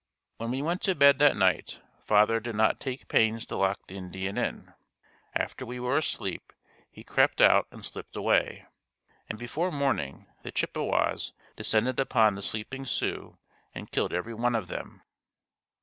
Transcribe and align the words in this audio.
When 0.37 0.49
we 0.49 0.63
went 0.63 0.81
to 0.81 0.95
bed 0.95 1.19
that 1.19 1.37
night 1.37 1.79
father 2.07 2.39
did 2.39 2.55
not 2.55 2.79
take 2.79 3.07
pains 3.07 3.45
to 3.45 3.55
lock 3.55 3.85
the 3.85 3.97
Indian 3.97 4.35
in. 4.35 4.73
After 5.35 5.63
we 5.63 5.79
were 5.79 5.95
asleep 5.95 6.53
he 6.89 7.03
crept 7.03 7.39
out 7.39 7.67
and 7.69 7.85
slipped 7.85 8.15
away, 8.15 8.65
and 9.29 9.37
before 9.37 9.71
morning, 9.71 10.25
the 10.41 10.51
Chippewas 10.51 11.33
descended 11.55 11.99
upon 11.99 12.33
the 12.33 12.41
sleeping 12.41 12.83
Sioux 12.83 13.37
and 13.75 13.91
killed 13.91 14.11
every 14.11 14.33
one 14.33 14.55
of 14.55 14.69
them. 14.69 15.03